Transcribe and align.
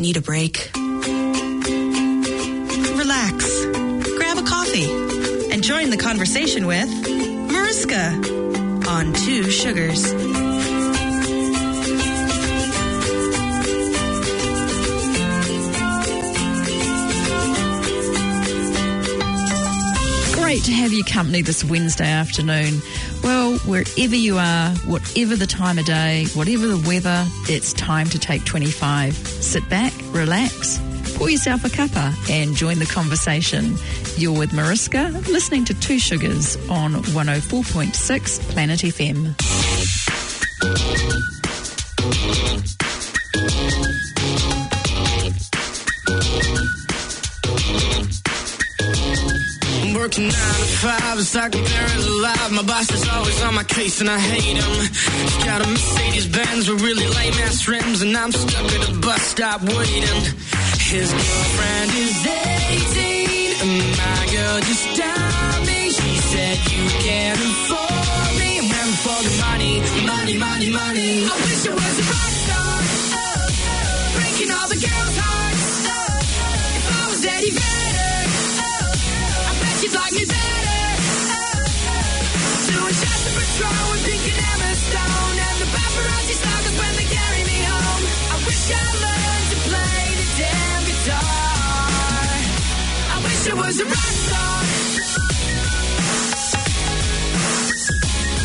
Need 0.00 0.16
a 0.16 0.22
break? 0.22 0.70
Relax. 2.96 3.66
Grab 4.16 4.38
a 4.38 4.42
coffee 4.42 4.90
and 5.52 5.62
join 5.62 5.90
the 5.90 5.98
conversation 5.98 6.66
with 6.66 6.88
Mariska 7.52 8.14
on 8.88 9.12
Two 9.12 9.50
Sugars. 9.50 10.10
Great 20.34 20.64
to 20.64 20.72
have 20.72 20.94
you 20.94 21.04
company 21.04 21.42
this 21.42 21.62
Wednesday 21.62 22.10
afternoon. 22.10 22.80
Wherever 23.66 24.16
you 24.16 24.38
are, 24.38 24.70
whatever 24.86 25.36
the 25.36 25.46
time 25.46 25.78
of 25.78 25.84
day, 25.84 26.26
whatever 26.34 26.66
the 26.66 26.82
weather, 26.88 27.26
it's 27.48 27.72
time 27.74 28.08
to 28.08 28.18
take 28.18 28.44
25. 28.44 29.14
Sit 29.14 29.68
back, 29.68 29.92
relax, 30.12 30.80
pour 31.16 31.28
yourself 31.28 31.64
a 31.64 31.68
cuppa, 31.68 32.14
and 32.30 32.56
join 32.56 32.78
the 32.78 32.86
conversation. 32.86 33.76
You're 34.16 34.38
with 34.38 34.52
Mariska, 34.52 35.10
listening 35.28 35.66
to 35.66 35.74
Two 35.74 35.98
Sugars 35.98 36.56
on 36.70 36.94
104.6 36.94 38.40
Planet 38.50 38.80
FM. 38.80 39.34
Working 50.10 50.24
nine 50.24 50.60
to 50.66 50.76
five, 50.82 51.18
it's 51.18 51.34
like 51.36 51.54
I'm 51.54 51.62
buried 51.62 52.06
alive. 52.06 52.50
My 52.52 52.62
boss 52.62 52.90
is 52.90 53.08
always 53.08 53.42
on 53.42 53.54
my 53.54 53.62
case 53.62 54.00
and 54.00 54.10
I 54.10 54.18
hate 54.18 54.56
him. 54.58 54.72
He's 55.22 55.44
got 55.44 55.62
a 55.64 55.68
Mercedes 55.68 56.26
Benz 56.26 56.68
with 56.68 56.82
really 56.82 57.06
lame 57.06 57.34
ass 57.46 57.68
rims, 57.68 58.02
and 58.02 58.16
I'm 58.16 58.32
stuck 58.32 58.66
at 58.76 58.88
a 58.88 58.92
bus 58.98 59.22
stop 59.22 59.62
waiting. 59.62 60.20
His 60.90 61.12
girlfriend 61.12 61.90
is 61.94 62.26
18, 62.26 63.62
and 63.62 63.78
my 64.02 64.20
girl 64.34 64.58
just 64.66 64.86
died 64.98 65.62
me. 65.66 65.80
She 65.90 66.12
said, 66.30 66.56
You 66.74 66.84
can't 67.06 67.38
afford 67.38 68.32
me. 68.42 68.50
I'm 68.66 68.92
for 69.04 69.20
the 69.22 69.34
money, 69.46 69.74
money, 70.10 70.36
money, 70.38 70.70
money. 70.70 71.10
I 71.22 71.34
wish 71.46 71.68
I 71.68 71.74
was 71.74 72.09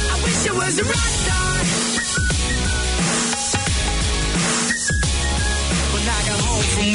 I 0.08 0.22
wish 0.24 0.46
it 0.46 0.54
was 0.54 0.80
a 0.80 0.84
rock 0.84 1.15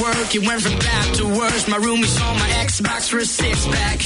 work, 0.01 0.35
it 0.35 0.47
went 0.47 0.63
from 0.63 0.79
bad 0.79 1.15
to 1.17 1.25
worse. 1.27 1.69
My 1.69 1.79
roomie 1.79 2.07
saw 2.07 2.33
my 2.35 2.49
Xbox 2.67 3.09
for 3.11 3.19
a 3.19 3.25
six 3.25 3.67
pack. 3.67 3.99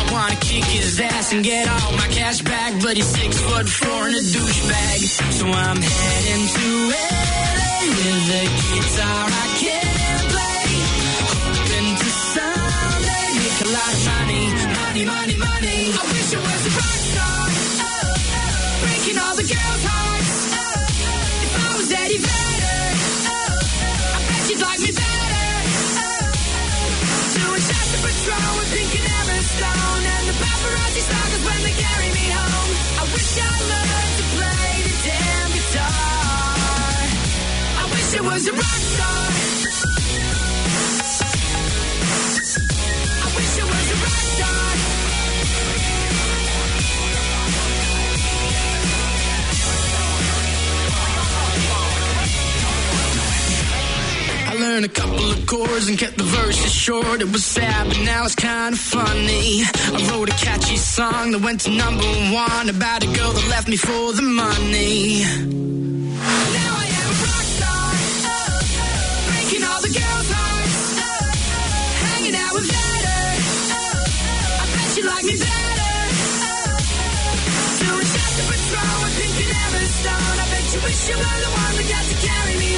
I 0.00 0.12
wanna 0.12 0.36
kick 0.40 0.64
his 0.64 0.98
ass 1.00 1.32
and 1.32 1.44
get 1.44 1.68
all 1.68 1.92
my 1.92 2.08
cash 2.08 2.40
back, 2.42 2.72
but 2.82 2.96
he's 2.96 3.06
six 3.06 3.40
foot 3.40 3.68
four 3.68 4.06
and 4.08 4.16
a 4.16 4.24
douchebag. 4.34 4.98
So 5.38 5.46
I'm 5.46 5.80
heading 5.80 6.44
to 6.56 6.66
LA 6.90 7.78
with 7.98 8.40
a 8.40 8.44
guitar 8.60 9.24
I 9.44 9.46
can't 9.62 10.24
play. 10.32 10.66
Hoping 11.32 11.88
to 12.02 12.08
someday 12.34 13.26
make 13.42 13.60
a 13.66 13.70
lot 13.76 13.92
of 13.96 14.02
money, 14.08 14.44
money, 14.80 15.04
money, 15.14 15.36
money. 15.48 15.78
I 16.00 16.02
wish 16.12 16.30
I 16.32 16.40
was 16.48 16.62
a 16.66 16.72
rock 16.80 16.98
star, 17.10 17.44
oh, 17.52 17.88
oh, 17.88 18.12
breaking 18.82 19.18
all 19.24 19.34
the 19.36 19.46
girls' 19.52 19.84
hearts. 19.90 20.31
Learned 54.62 54.84
a 54.84 54.88
couple 54.88 55.30
of 55.32 55.44
chords 55.44 55.88
and 55.88 55.98
kept 55.98 56.16
the 56.16 56.22
verses 56.22 56.72
short. 56.72 57.20
It 57.20 57.30
was 57.32 57.44
sad, 57.44 57.88
but 57.88 57.98
now 58.04 58.24
it's 58.24 58.36
kind 58.36 58.74
of 58.74 58.80
funny. 58.80 59.62
I 59.96 59.98
wrote 60.08 60.28
a 60.28 60.36
catchy 60.46 60.76
song 60.76 61.32
that 61.32 61.40
went 61.42 61.62
to 61.62 61.70
number 61.70 62.06
one 62.30 62.68
about 62.68 63.02
a 63.02 63.06
girl 63.06 63.32
that 63.32 63.46
left 63.48 63.66
me 63.68 63.76
for 63.76 64.12
the 64.12 64.22
money. 64.22 65.24
Now 66.58 66.72
I 66.82 66.86
am 66.98 67.06
a 67.10 67.16
rock 67.26 67.46
star, 67.56 67.90
breaking 69.28 69.64
all 69.66 69.80
the 69.82 69.92
girls' 69.98 70.30
hearts, 70.30 70.80
hanging 72.06 72.36
out 72.42 72.52
with 72.54 72.70
oh, 72.70 74.62
I 74.62 74.64
bet 74.74 74.88
you 74.96 75.04
like 75.10 75.24
me 75.26 75.36
better, 75.42 75.94
with 79.02 79.14
Pink 79.18 79.36
and. 79.42 79.82
I 80.42 80.46
bet 80.54 80.66
you 80.74 80.80
wish 80.86 81.00
you 81.10 81.16
were 81.18 81.38
the 81.46 81.50
one 81.50 81.74
that 81.78 81.86
got 81.90 82.04
to 82.10 82.16
carry 82.26 82.56
me 82.62 82.71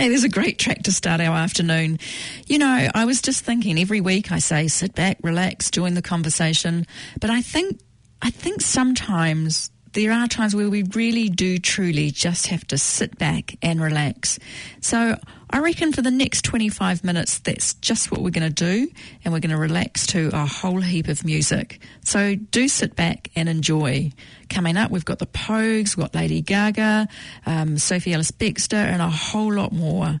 Hey, 0.00 0.08
there's 0.08 0.24
a 0.24 0.30
great 0.30 0.58
track 0.58 0.84
to 0.84 0.92
start 0.92 1.20
our 1.20 1.36
afternoon. 1.36 1.98
You 2.46 2.58
know, 2.58 2.88
I 2.94 3.04
was 3.04 3.20
just 3.20 3.44
thinking 3.44 3.78
every 3.78 4.00
week 4.00 4.32
I 4.32 4.38
say 4.38 4.66
sit 4.66 4.94
back, 4.94 5.18
relax, 5.22 5.70
join 5.70 5.92
the 5.92 6.00
conversation, 6.00 6.86
but 7.20 7.28
I 7.28 7.42
think 7.42 7.78
I 8.22 8.30
think 8.30 8.62
sometimes 8.62 9.70
there 9.92 10.12
are 10.12 10.28
times 10.28 10.54
where 10.54 10.70
we 10.70 10.84
really 10.94 11.28
do 11.28 11.58
truly 11.58 12.10
just 12.10 12.46
have 12.48 12.66
to 12.68 12.78
sit 12.78 13.18
back 13.18 13.56
and 13.62 13.80
relax. 13.80 14.38
So 14.80 15.16
I 15.50 15.58
reckon 15.58 15.92
for 15.92 16.02
the 16.02 16.10
next 16.10 16.42
25 16.44 17.02
minutes, 17.02 17.40
that's 17.40 17.74
just 17.74 18.10
what 18.10 18.20
we're 18.22 18.30
going 18.30 18.52
to 18.52 18.54
do, 18.54 18.90
and 19.24 19.34
we're 19.34 19.40
going 19.40 19.50
to 19.50 19.56
relax 19.56 20.06
to 20.08 20.30
a 20.32 20.46
whole 20.46 20.80
heap 20.80 21.08
of 21.08 21.24
music. 21.24 21.80
So 22.04 22.36
do 22.36 22.68
sit 22.68 22.94
back 22.94 23.30
and 23.34 23.48
enjoy. 23.48 24.12
Coming 24.48 24.76
up, 24.76 24.90
we've 24.90 25.04
got 25.04 25.18
the 25.18 25.26
Pogues, 25.26 25.96
we've 25.96 26.04
got 26.04 26.14
Lady 26.14 26.40
Gaga, 26.40 27.08
um, 27.46 27.78
Sophie 27.78 28.12
Ellis 28.12 28.30
Bextor, 28.30 28.74
and 28.74 29.02
a 29.02 29.10
whole 29.10 29.52
lot 29.52 29.72
more. 29.72 30.20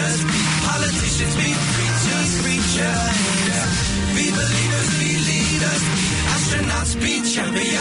preachers, 0.00 0.24
politicians, 0.64 1.36
be 1.36 1.52
preachers, 1.76 2.30
preachers. 2.42 3.76
Be 4.16 4.30
believers, 4.30 4.88
be 4.98 5.10
leaders, 5.28 5.82
be 5.94 6.06
astronauts, 6.32 6.94
be 7.00 7.22
champions. 7.22 7.79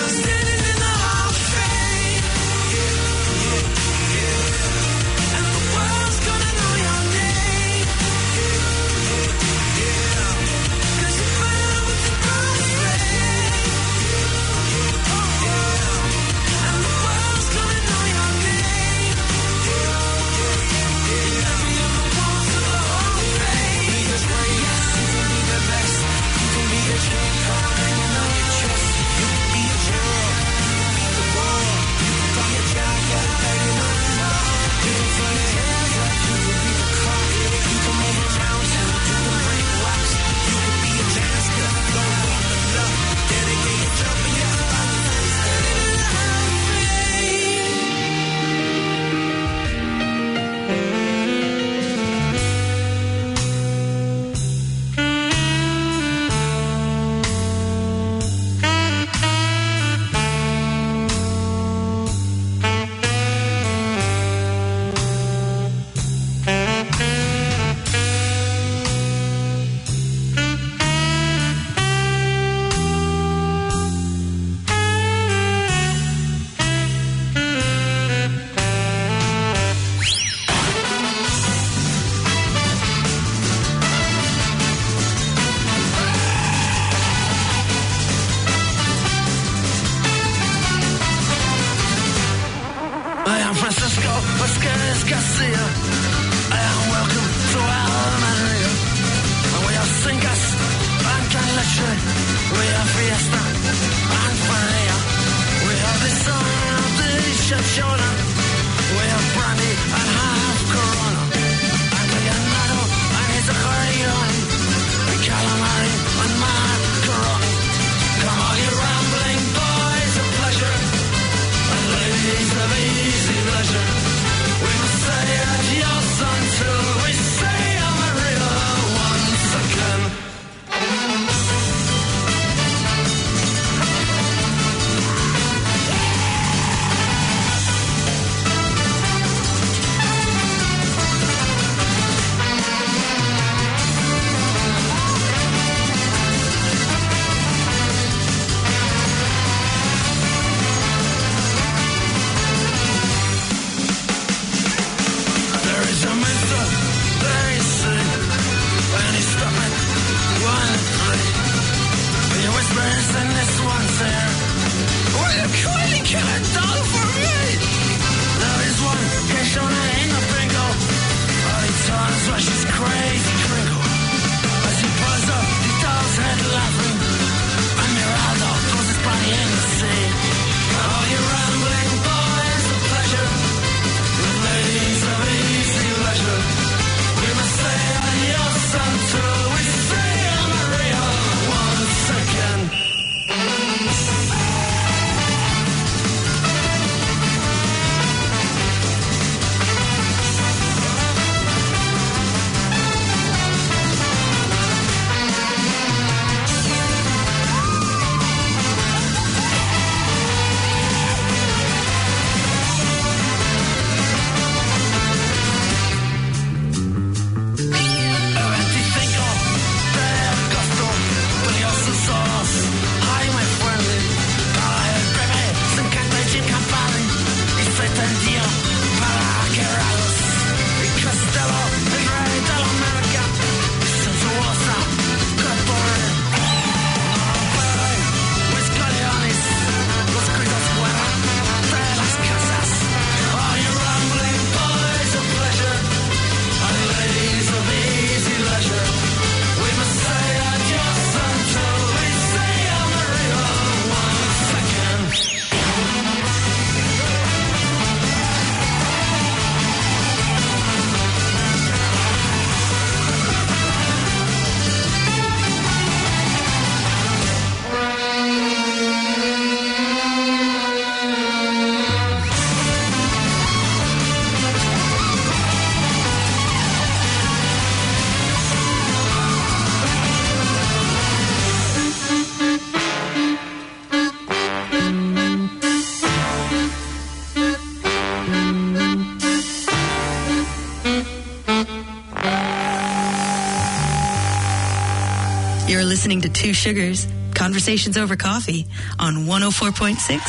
Two 296.34 296.54
Sugars, 296.54 297.08
Conversations 297.36 297.98
Over 297.98 298.16
Coffee 298.16 298.68
on 299.00 299.26
104.6 299.26 300.20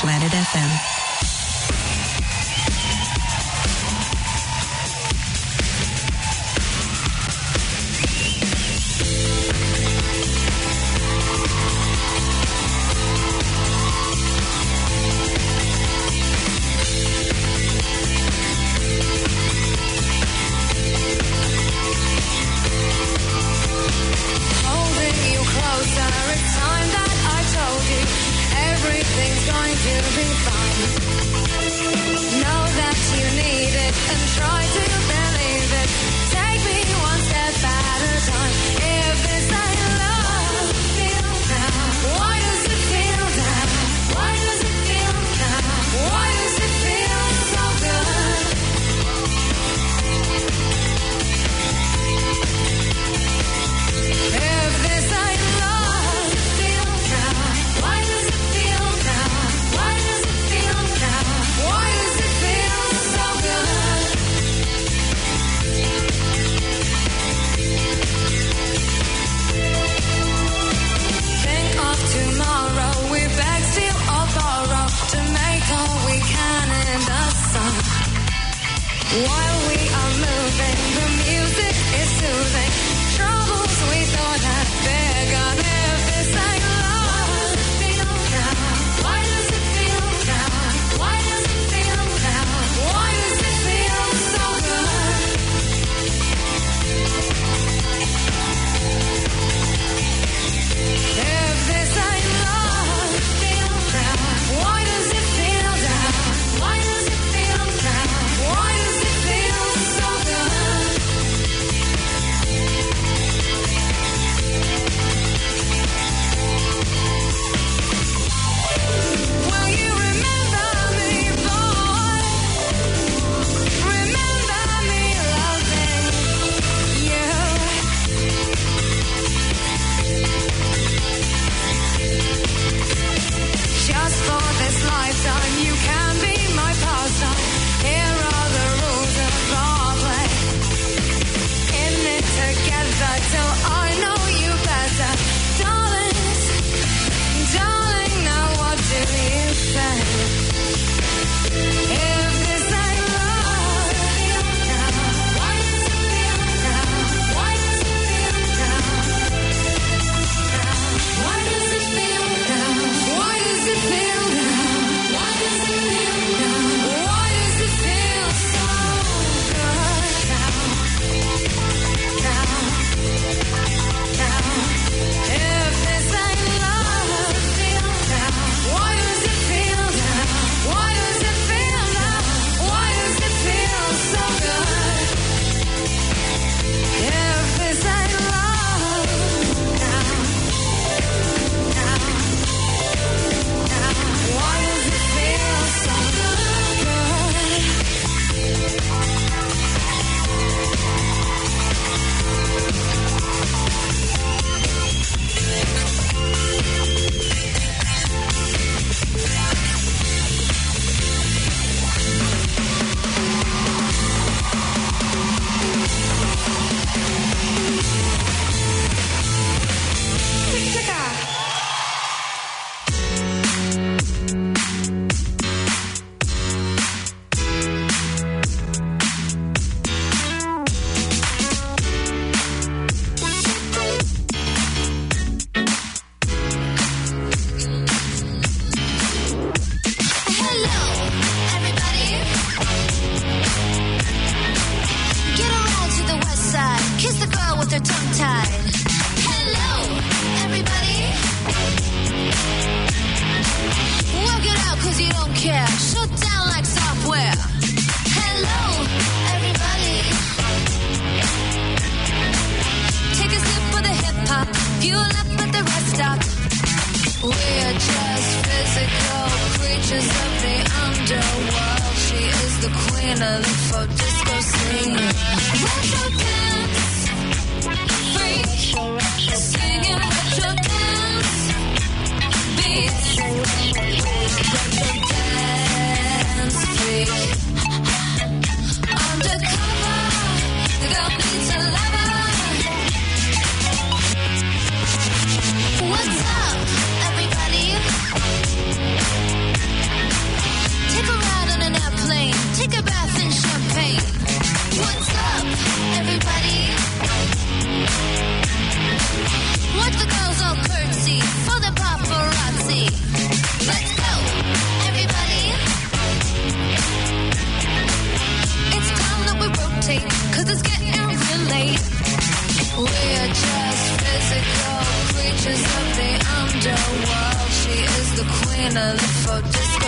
Planet 0.00 0.32
FM. 0.32 0.95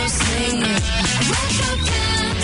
singing. 0.09 0.81
Wake 1.31 1.61
up 1.71 2.38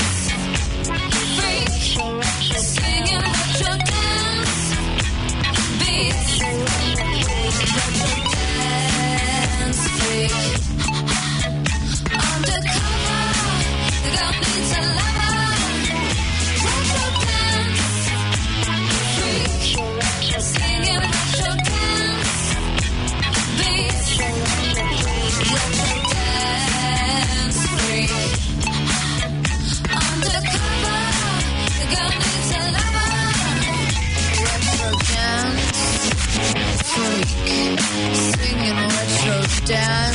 down. 39.65 40.14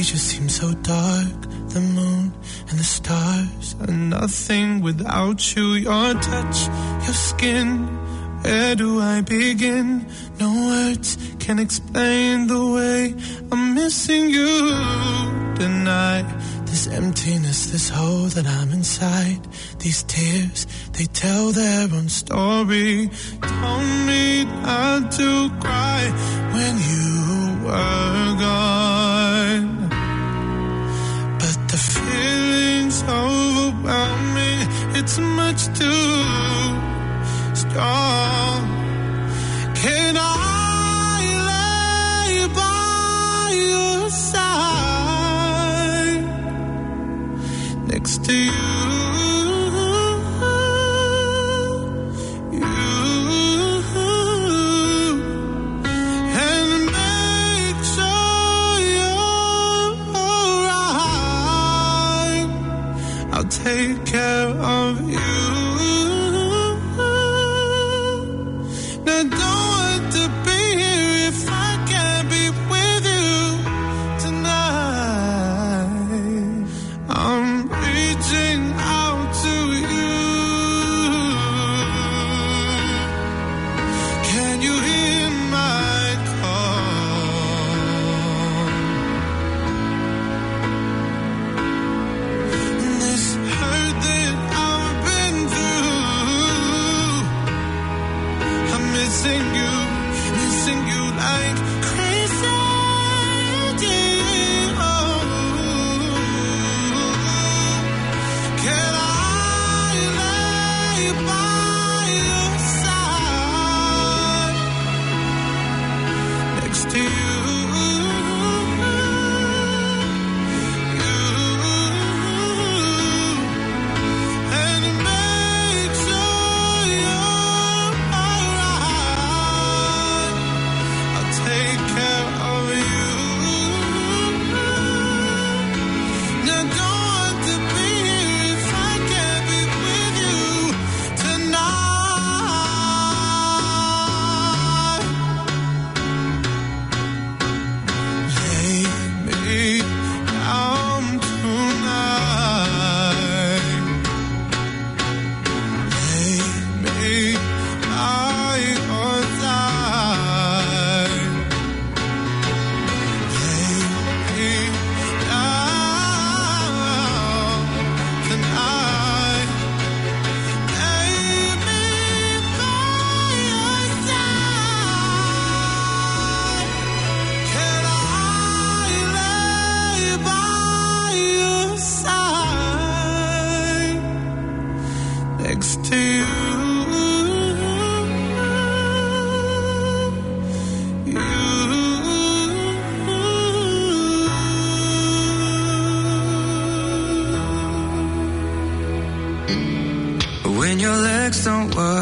They 0.00 0.04
just 0.04 0.28
seem 0.28 0.48
so 0.48 0.72
dark. 0.72 1.40
The 1.74 1.80
moon 1.80 2.32
and 2.70 2.78
the 2.78 2.84
stars 2.84 3.76
are 3.82 3.92
nothing 3.92 4.80
without 4.80 5.54
you. 5.54 5.74
Your 5.74 6.14
touch, 6.14 6.58
your 7.04 7.18
skin. 7.28 7.86
Where 8.40 8.74
do 8.76 8.98
I 8.98 9.20
begin? 9.20 10.06
No 10.38 10.48
words 10.68 11.18
can 11.38 11.58
explain 11.58 12.46
the 12.46 12.64
way 12.76 13.14
I'm 13.52 13.74
missing 13.74 14.30
you 14.30 14.70
tonight. 15.56 16.24
This 16.64 16.86
emptiness, 16.86 17.66
this 17.66 17.90
hole 17.90 18.28
that 18.36 18.46
I'm 18.46 18.72
inside. 18.72 19.46
These 19.80 20.04
tears, 20.04 20.66
they 20.92 21.04
tell 21.04 21.52
their 21.52 21.82
own 21.92 22.08
story. 22.08 23.10
Told 23.42 23.90
me 24.08 24.44
not 24.44 25.12
to 25.12 25.50
cry 25.60 26.02
when 26.54 26.74
you 26.90 27.66
were 27.66 28.40
gone. 28.40 28.79
It's 35.02 35.18
much 35.18 35.64
too 35.76 36.22
strong. 37.54 38.69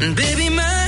baby, 0.00 0.48
my 0.48 0.79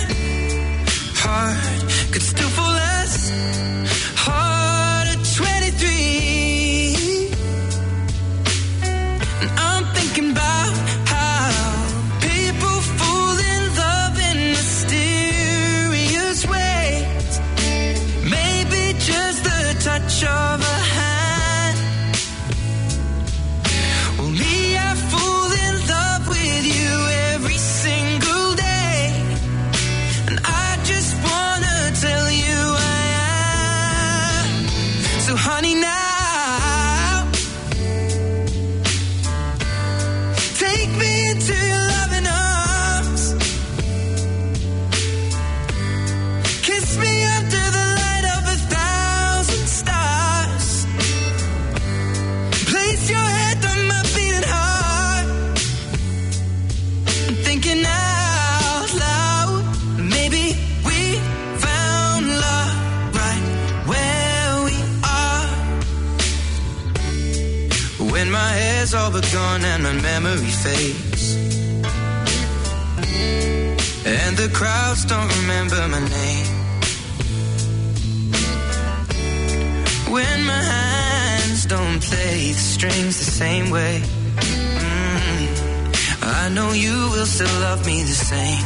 still 87.33 87.61
love 87.61 87.87
me 87.87 88.03
the 88.03 88.09
same. 88.09 88.63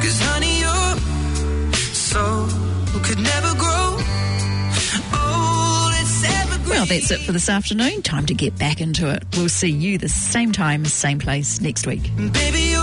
Cause 0.00 0.18
honey, 0.22 0.60
your 0.60 0.96
soul 1.92 2.48
could 3.02 3.18
never 3.18 3.54
grow 3.58 3.98
evergreen. 6.24 6.70
Well, 6.70 6.86
that's 6.86 7.10
it 7.10 7.20
for 7.20 7.32
this 7.32 7.48
afternoon. 7.48 8.02
Time 8.02 8.26
to 8.26 8.34
get 8.34 8.58
back 8.58 8.80
into 8.80 9.10
it. 9.10 9.22
We'll 9.36 9.48
see 9.48 9.70
you 9.70 9.98
the 9.98 10.08
same 10.08 10.52
time, 10.52 10.84
same 10.84 11.18
place 11.18 11.60
next 11.60 11.86
week. 11.86 12.02
Baby, 12.16 12.73